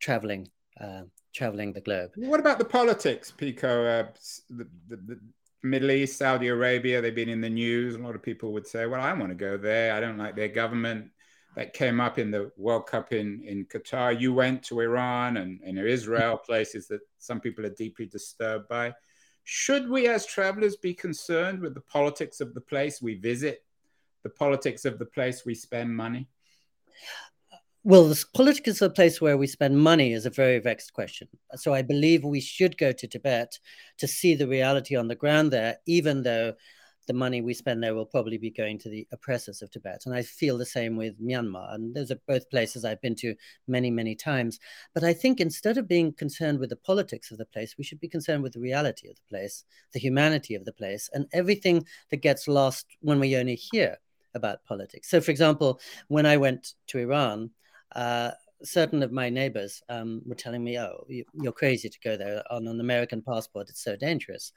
[0.00, 0.48] traveling
[0.80, 1.02] uh,
[1.32, 2.10] traveling the globe.
[2.16, 3.84] What about the politics, Pico?
[3.84, 4.06] Uh,
[4.50, 5.20] the, the, the,
[5.62, 7.94] Middle East, Saudi Arabia, they've been in the news.
[7.94, 9.92] A lot of people would say, well, I want to go there.
[9.92, 11.10] I don't like their government
[11.56, 14.18] that came up in the World Cup in, in Qatar.
[14.18, 18.94] You went to Iran and, and Israel, places that some people are deeply disturbed by.
[19.44, 23.64] Should we, as travelers, be concerned with the politics of the place we visit,
[24.22, 26.28] the politics of the place we spend money?
[27.82, 31.28] Well, the politics of the place where we spend money is a very vexed question.
[31.56, 33.58] So I believe we should go to Tibet
[33.98, 36.54] to see the reality on the ground there, even though
[37.10, 40.02] the money we spend there will probably be going to the oppressors of Tibet.
[40.06, 41.74] And I feel the same with Myanmar.
[41.74, 43.34] And those are both places I've been to
[43.66, 44.60] many, many times.
[44.94, 47.98] But I think instead of being concerned with the politics of the place, we should
[47.98, 51.84] be concerned with the reality of the place, the humanity of the place, and everything
[52.12, 53.96] that gets lost when we only hear
[54.36, 55.10] about politics.
[55.10, 57.50] So, for example, when I went to Iran,
[57.96, 58.30] uh,
[58.62, 62.42] certain of my neighbors um, were telling me, "Oh, you, are crazy to go there
[62.50, 63.68] on an American passport.
[63.68, 64.52] It's so dangerous."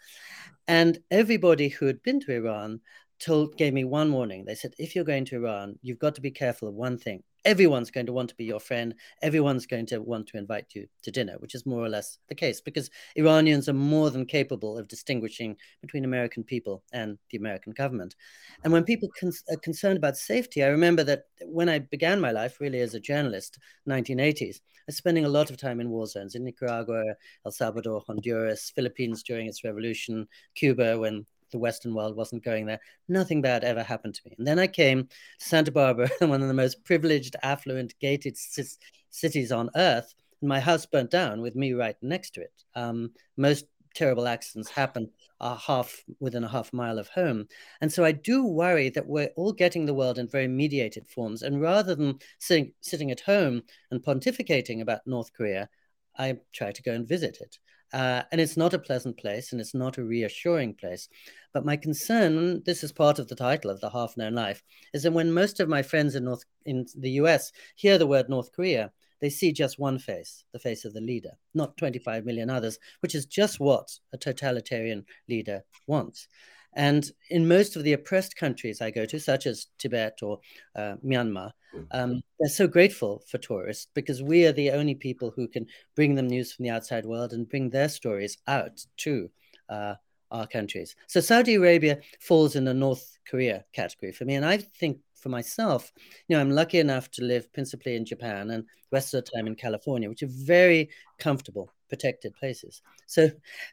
[0.67, 2.81] And everybody who had been to Iran
[3.23, 4.45] told gave me one warning.
[4.45, 7.23] They said, "If you're going to Iran, you've got to be careful of one thing
[7.45, 8.95] everyone's going to want to be your friend.
[9.21, 12.35] Everyone's going to want to invite you to dinner, which is more or less the
[12.35, 17.73] case because Iranians are more than capable of distinguishing between American people and the American
[17.73, 18.15] government.
[18.63, 22.31] And when people con- are concerned about safety, I remember that when I began my
[22.31, 26.07] life, really as a journalist, 1980s, I was spending a lot of time in war
[26.07, 27.01] zones in Nicaragua,
[27.45, 32.81] El Salvador, Honduras, Philippines during its revolution, Cuba when the Western world wasn't going there.
[33.07, 34.35] Nothing bad ever happened to me.
[34.37, 38.63] And then I came to Santa Barbara, one of the most privileged, affluent, gated c-
[39.09, 40.13] cities on earth.
[40.41, 42.63] And my house burnt down with me right next to it.
[42.75, 47.47] Um, most terrible accidents happen a half within a half mile of home.
[47.81, 51.43] And so I do worry that we're all getting the world in very mediated forms.
[51.43, 53.61] And rather than sitting, sitting at home
[53.91, 55.69] and pontificating about North Korea,
[56.17, 57.59] I try to go and visit it.
[57.93, 61.07] Uh, and it's not a pleasant place and it's not a reassuring place.
[61.53, 65.03] But my concern, this is part of the title of the Half Known Life, is
[65.03, 68.51] that when most of my friends in North in the US hear the word North
[68.51, 72.79] Korea, they see just one face, the face of the leader, not 25 million others,
[73.01, 76.27] which is just what a totalitarian leader wants.
[76.75, 80.39] And in most of the oppressed countries I go to, such as Tibet or
[80.75, 81.85] uh, Myanmar, mm.
[81.91, 86.15] um, they're so grateful for tourists because we are the only people who can bring
[86.15, 89.29] them news from the outside world and bring their stories out to
[89.69, 89.95] uh,
[90.33, 90.95] our countries.
[91.07, 94.33] So Saudi Arabia falls in the North Korea category for me.
[94.35, 95.93] And I think for myself,
[96.27, 99.31] you know, I'm lucky enough to live principally in Japan and the rest of the
[99.31, 102.81] time in California, which are very comfortable, protected places.
[103.05, 103.29] So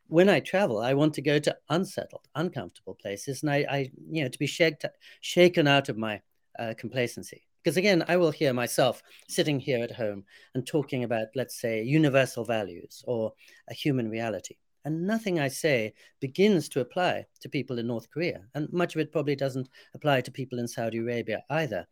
[0.06, 4.22] when I travel, I want to go to unsettled, uncomfortable places, and I, I you
[4.22, 4.84] know, to be shaked,
[5.22, 6.20] shaken out of my
[6.58, 7.42] uh, complacency.
[7.62, 11.82] Because again, I will hear myself sitting here at home and talking about, let's say,
[11.82, 13.32] universal values or
[13.68, 14.56] a human reality.
[14.84, 18.42] And nothing I say begins to apply to people in North Korea.
[18.54, 21.86] And much of it probably doesn't apply to people in Saudi Arabia either.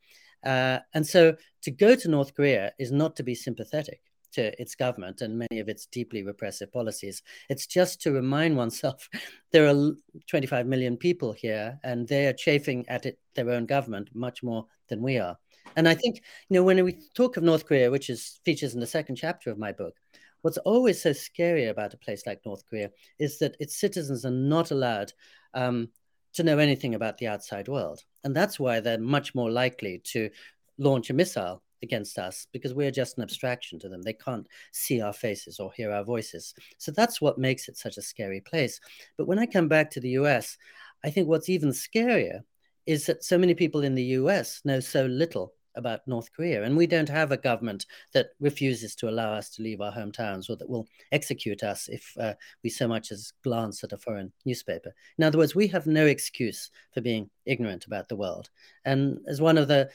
[0.44, 4.00] Uh, and so to go to North Korea is not to be sympathetic
[4.32, 7.22] to its government and many of its deeply repressive policies.
[7.48, 9.08] It's just to remind oneself
[9.52, 9.92] there are
[10.28, 14.66] 25 million people here and they are chafing at it, their own government much more
[14.88, 15.36] than we are.
[15.76, 18.80] And I think, you know, when we talk of North Korea, which is features in
[18.80, 19.94] the second chapter of my book,
[20.42, 24.30] what's always so scary about a place like North Korea is that its citizens are
[24.30, 25.12] not allowed
[25.54, 25.88] um,
[26.34, 28.02] to know anything about the outside world.
[28.24, 30.30] And that's why they're much more likely to
[30.78, 34.02] launch a missile against us because we're just an abstraction to them.
[34.02, 36.54] They can't see our faces or hear our voices.
[36.78, 38.80] So that's what makes it such a scary place.
[39.16, 40.56] But when I come back to the US,
[41.04, 42.40] I think what's even scarier
[42.86, 46.64] is that so many people in the US know so little about North Korea.
[46.64, 50.50] And we don't have a government that refuses to allow us to leave our hometowns
[50.50, 54.32] or that will execute us if uh, we so much as glance at a foreign
[54.44, 54.94] newspaper.
[55.18, 58.50] In other words, we have no excuse for being ignorant about the world.
[58.84, 59.90] And as one of the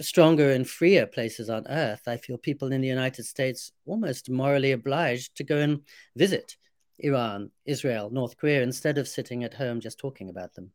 [0.00, 4.72] stronger and freer places on earth, I feel people in the United States almost morally
[4.72, 5.80] obliged to go and
[6.16, 6.56] visit
[6.98, 10.70] Iran, Israel, North Korea, instead of sitting at home just talking about them.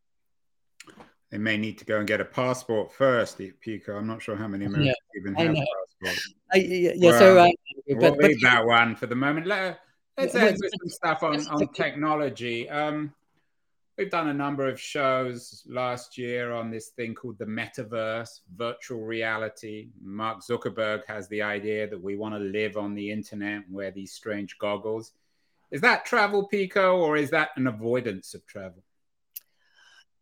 [1.30, 3.98] They may need to go and get a passport first, Pico.
[3.98, 5.56] I'm not sure how many Americans yeah, even have
[6.02, 6.34] passports.
[6.54, 7.54] I, yeah, well, so I,
[8.00, 9.46] but, we'll leave that one for the moment.
[9.46, 9.80] Let,
[10.18, 12.70] us end with some stuff on, on technology.
[12.70, 13.14] Um,
[13.98, 19.02] we've done a number of shows last year on this thing called the metaverse, virtual
[19.02, 19.90] reality.
[20.02, 23.92] Mark Zuckerberg has the idea that we want to live on the internet and wear
[23.92, 25.12] these strange goggles.
[25.72, 28.84] Is that travel, Pico, or is that an avoidance of travel?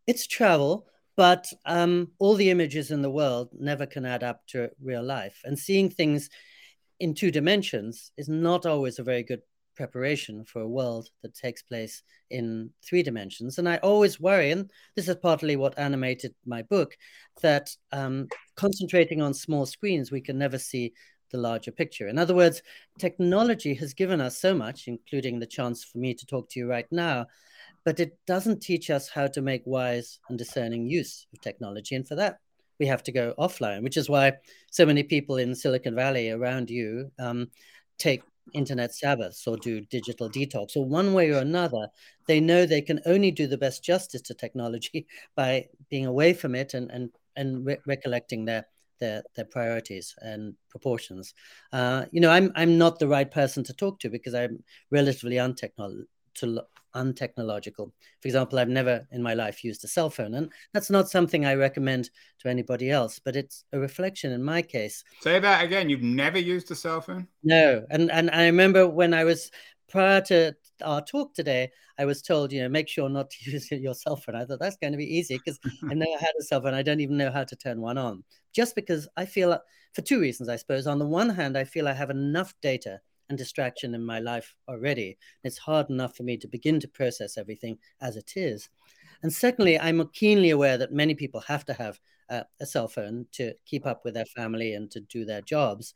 [0.06, 0.86] It's travel,
[1.16, 5.40] but um, all the images in the world never can add up to real life.
[5.44, 6.28] And seeing things
[7.00, 9.42] in two dimensions is not always a very good
[9.74, 13.58] preparation for a world that takes place in three dimensions.
[13.58, 16.96] And I always worry, and this is partly what animated my book,
[17.42, 20.92] that um, concentrating on small screens, we can never see
[21.30, 22.08] the larger picture.
[22.08, 22.62] In other words,
[22.98, 26.68] technology has given us so much, including the chance for me to talk to you
[26.68, 27.26] right now,
[27.86, 31.94] but it doesn't teach us how to make wise and discerning use of technology.
[31.94, 32.40] And for that,
[32.80, 34.32] we have to go offline, which is why
[34.72, 37.48] so many people in Silicon Valley around you um,
[37.96, 38.22] take
[38.54, 40.76] internet Sabbaths or do digital detox.
[40.76, 41.86] or one way or another,
[42.26, 45.06] they know they can only do the best justice to technology
[45.36, 48.66] by being away from it and and and re- recollecting their
[48.98, 51.34] their their priorities and proportions.
[51.72, 55.36] Uh, you know, I'm I'm not the right person to talk to because I'm relatively
[55.36, 56.06] untechnological
[56.36, 56.62] to
[56.96, 57.92] untechnological.
[58.20, 61.44] For example, I've never in my life used a cell phone, and that's not something
[61.44, 63.18] I recommend to anybody else.
[63.18, 65.04] But it's a reflection in my case.
[65.20, 65.88] Say that again.
[65.88, 67.28] You've never used a cell phone?
[67.44, 69.50] No, and and I remember when I was
[69.88, 73.70] prior to our talk today, I was told, you know, make sure not to use
[73.70, 74.36] your cell phone.
[74.36, 76.74] I thought that's going to be easy because I never had a cell phone.
[76.74, 78.24] I don't even know how to turn one on.
[78.52, 79.58] Just because I feel,
[79.92, 80.86] for two reasons, I suppose.
[80.86, 84.54] On the one hand, I feel I have enough data and distraction in my life
[84.68, 85.18] already.
[85.44, 88.68] It's hard enough for me to begin to process everything as it is.
[89.22, 91.98] And secondly, I'm keenly aware that many people have to have
[92.28, 95.94] uh, a cell phone to keep up with their family and to do their jobs.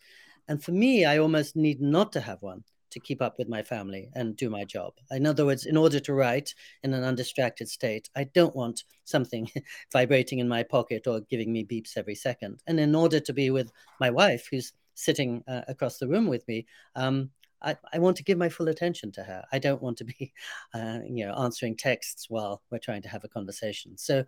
[0.48, 3.62] And for me, I almost need not to have one to keep up with my
[3.62, 4.94] family and do my job.
[5.10, 9.48] In other words, in order to write in an undistracted state, I don't want something
[9.92, 12.62] vibrating in my pocket or giving me beeps every second.
[12.66, 13.70] And in order to be with
[14.00, 17.30] my wife, who's sitting uh, across the room with me, um,
[17.62, 19.44] I, I, want to give my full attention to her.
[19.52, 20.32] I don't want to be,
[20.74, 23.96] uh, you know, answering texts while we're trying to have a conversation.
[23.98, 24.24] So,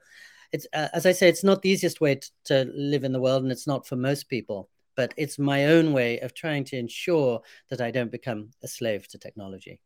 [0.53, 3.21] it's uh, as I say, it's not the easiest way t- to live in the
[3.21, 4.69] world, and it's not for most people.
[4.95, 9.09] But it's my own way of trying to ensure that I don't become a slave
[9.09, 9.81] to technology.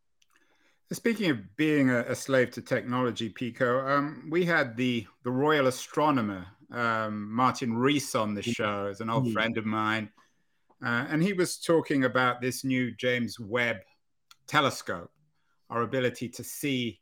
[0.93, 5.69] Speaking of being a, a slave to technology, Pico, um, we had the the royal
[5.69, 9.33] astronomer um, Martin Rees on the show as an old mm-hmm.
[9.33, 10.11] friend of mine.
[10.85, 13.79] Uh, and he was talking about this new James Webb
[14.47, 15.11] telescope,
[15.71, 17.01] our ability to see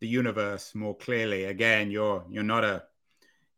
[0.00, 1.44] the universe more clearly.
[1.44, 2.84] Again, you're you're not a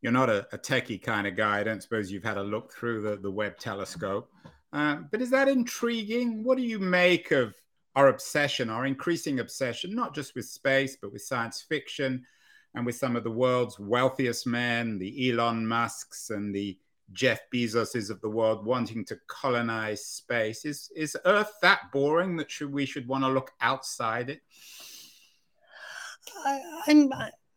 [0.00, 1.60] you're not a, a techie kind of guy.
[1.60, 4.28] I don't suppose you've had a look through the, the Webb telescope.
[4.72, 6.42] Uh, but is that intriguing?
[6.42, 7.54] What do you make of
[7.94, 12.24] our obsession, our increasing obsession, not just with space, but with science fiction
[12.74, 16.76] and with some of the world's wealthiest men, the Elon Musks and the
[17.12, 20.64] Jeff Bezoses of the world wanting to colonize space.
[20.64, 24.40] Is is Earth that boring that should we should want to look outside it?
[26.44, 27.12] I, I'm,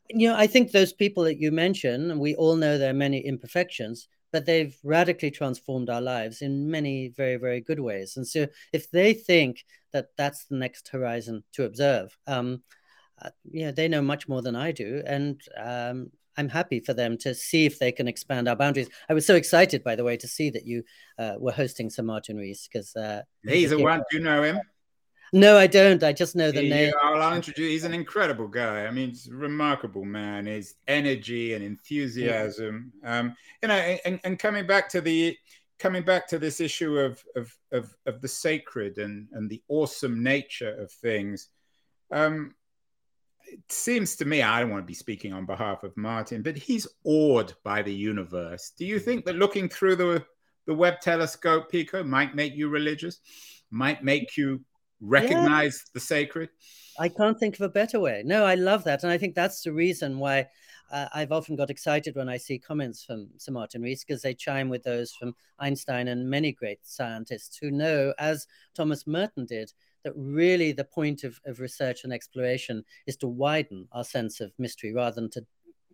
[0.10, 2.94] you know, I think those people that you mention, and we all know there are
[2.94, 8.18] many imperfections, but they've radically transformed our lives in many very very good ways.
[8.18, 12.64] And so, if they think that that's the next horizon to observe, um,
[13.22, 17.18] uh, yeah, they know much more than I do, and um, I'm happy for them
[17.20, 18.90] to see if they can expand our boundaries.
[19.10, 20.84] I was so excited, by the way, to see that you
[21.18, 24.02] uh, were hosting Sir Martin Rees because uh, he's a one.
[24.10, 24.60] Do you know him?
[25.34, 26.04] No, I don't.
[26.04, 26.94] I just know the he, name.
[27.04, 27.70] I'll introduce.
[27.70, 28.86] He's an incredible guy.
[28.86, 30.46] I mean, he's a remarkable man.
[30.46, 32.94] His energy and enthusiasm.
[33.04, 33.20] Yeah.
[33.20, 35.36] Um, you know, and, and coming back to the
[35.78, 40.24] coming back to this issue of of of, of the sacred and and the awesome
[40.24, 41.50] nature of things.
[42.12, 42.54] Um,
[43.48, 46.58] it seems to me, I don't want to be speaking on behalf of Martin, but
[46.58, 48.72] he's awed by the universe.
[48.78, 50.26] Do you think that looking through the,
[50.66, 53.20] the Webb telescope, Pico, might make you religious?
[53.72, 54.62] Might make you
[55.02, 55.92] recognize yeah.
[55.94, 56.50] the sacred?
[57.00, 58.24] I can't think of a better way.
[58.26, 59.04] No, I love that.
[59.04, 60.48] And I think that's the reason why
[60.92, 64.34] uh, I've often got excited when I see comments from Sir Martin Rees because they
[64.34, 69.74] chime with those from Einstein and many great scientists who know, as Thomas Merton did,
[70.06, 74.54] that really the point of, of research and exploration is to widen our sense of
[74.58, 75.46] mystery rather than to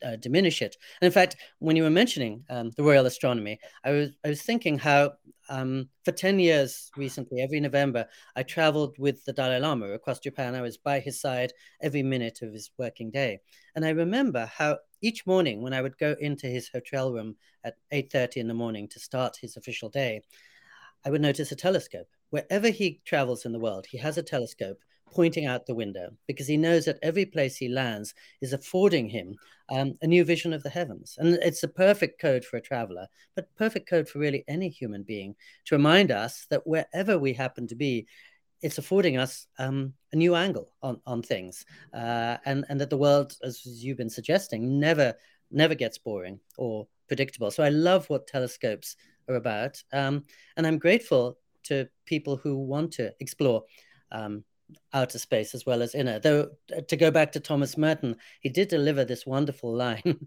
[0.06, 0.76] uh, diminish it.
[1.00, 4.42] And in fact, when you were mentioning um, the Royal Astronomy, I was I was
[4.42, 5.14] thinking how
[5.50, 8.06] um, for ten years recently, every November,
[8.36, 10.56] I traveled with the Dalai Lama across Japan.
[10.56, 13.40] I was by his side every minute of his working day,
[13.76, 17.76] and I remember how each morning when I would go into his hotel room at
[17.92, 20.22] eight thirty in the morning to start his official day,
[21.06, 22.10] I would notice a telescope.
[22.32, 26.48] Wherever he travels in the world, he has a telescope pointing out the window because
[26.48, 29.36] he knows that every place he lands is affording him
[29.70, 31.16] um, a new vision of the heavens.
[31.20, 35.04] And it's a perfect code for a traveler, but perfect code for really any human
[35.04, 38.08] being to remind us that wherever we happen to be,
[38.62, 41.66] it's affording us um, a new angle on, on things.
[41.94, 45.16] Uh, and, and that the world, as you've been suggesting, never
[45.52, 47.52] never gets boring or predictable.
[47.52, 48.96] So I love what telescopes
[49.28, 49.84] are about.
[49.92, 50.24] Um,
[50.58, 53.64] and I'm grateful to people who want to explore
[54.12, 54.44] um,
[54.94, 56.20] outer space as well as inner.
[56.20, 60.20] Though uh, to go back to Thomas Merton, he did deliver this wonderful line: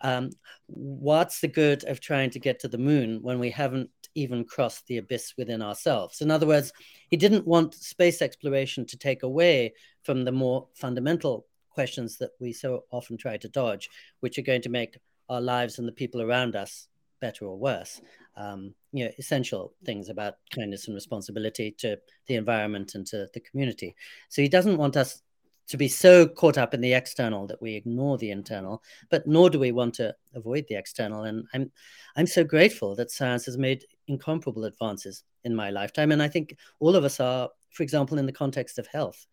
[0.00, 0.30] um,
[0.66, 4.86] "What's the good of trying to get to the moon when we haven't even crossed
[4.86, 6.72] the abyss within ourselves?" In other words,
[7.10, 12.52] he didn't want space exploration to take away from the more fundamental questions that we
[12.52, 14.96] so often try to dodge, which are going to make
[15.28, 16.88] our lives and the people around us
[17.20, 18.00] better or worse.
[18.36, 23.40] Um, you know, essential things about kindness and responsibility to the environment and to the
[23.40, 23.94] community.
[24.28, 25.22] So he doesn't want us
[25.68, 29.50] to be so caught up in the external that we ignore the internal, but nor
[29.50, 31.24] do we want to avoid the external.
[31.24, 31.70] And I'm,
[32.16, 36.12] I'm so grateful that science has made incomparable advances in my lifetime.
[36.12, 39.26] And I think all of us are, for example, in the context of health.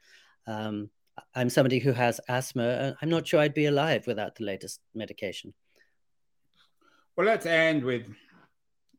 [0.48, 0.90] Um,
[1.36, 2.96] I'm somebody who has asthma.
[3.02, 5.54] I'm not sure I'd be alive without the latest medication.
[7.16, 8.08] Well, let's end with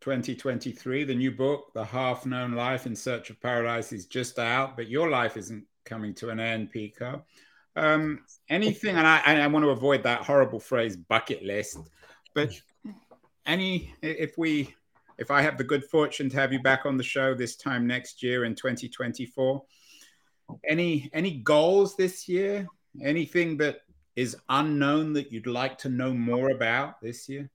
[0.05, 1.05] 2023.
[1.05, 4.87] The new book, The Half Known Life in Search of Paradise, is just out, but
[4.87, 7.25] your life isn't coming to an end, Pico.
[7.75, 11.79] Um, anything, and I, I want to avoid that horrible phrase bucket list,
[12.35, 12.51] but
[13.47, 14.75] any, if we,
[15.17, 17.87] if I have the good fortune to have you back on the show this time
[17.87, 19.63] next year in 2024,
[20.69, 22.67] any any goals this year?
[23.03, 23.79] Anything that
[24.17, 27.51] is unknown that you'd like to know more about this year?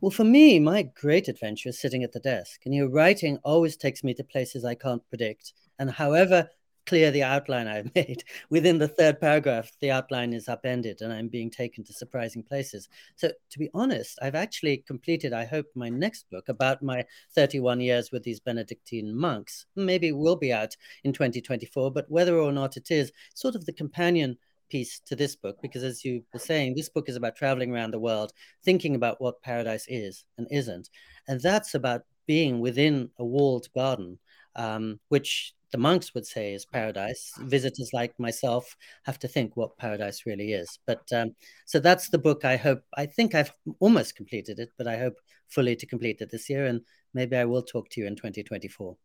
[0.00, 2.62] Well, for me, my great adventure is sitting at the desk.
[2.64, 5.52] And your writing always takes me to places I can't predict.
[5.78, 6.48] And however
[6.86, 11.28] clear the outline I've made, within the third paragraph, the outline is upended and I'm
[11.28, 12.88] being taken to surprising places.
[13.16, 17.04] So, to be honest, I've actually completed, I hope, my next book about my
[17.34, 19.66] 31 years with these Benedictine monks.
[19.74, 23.66] Maybe it will be out in 2024, but whether or not it is, sort of
[23.66, 24.38] the companion
[24.68, 27.92] piece to this book because as you were saying this book is about traveling around
[27.92, 28.32] the world
[28.64, 30.88] thinking about what paradise is and isn't.
[31.28, 34.18] And that's about being within a walled garden
[34.56, 37.32] um, which the monks would say is paradise.
[37.40, 40.78] Visitors like myself have to think what paradise really is.
[40.86, 41.34] But um,
[41.66, 45.16] so that's the book i hope i think i've almost completed it but i hope
[45.48, 46.80] fully to complete it this year and
[47.12, 48.96] maybe i will talk to you in 2024